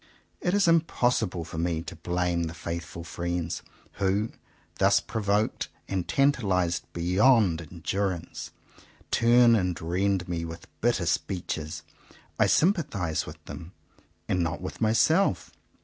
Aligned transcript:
It 0.39 0.55
is 0.55 0.65
impossi 0.65 1.29
ble 1.29 1.43
for 1.45 1.59
me 1.59 1.83
to 1.83 1.95
blame 1.95 2.45
the 2.45 2.55
faithful 2.55 3.03
friends, 3.03 3.61
who, 3.99 4.31
thus 4.79 4.99
provoked 4.99 5.67
and 5.87 6.07
tantalized 6.07 6.91
beyond 6.91 7.61
endurance, 7.61 8.49
turn 9.11 9.53
and 9.55 9.79
rend 9.79 10.27
me 10.27 10.43
with 10.43 10.65
bitter 10.81 11.05
speeches. 11.05 11.83
I 12.39 12.47
sympathize 12.47 13.27
with 13.27 13.45
them, 13.45 13.73
and 14.27 14.39
not 14.39 14.59
with 14.59 14.81
myself. 14.81 15.51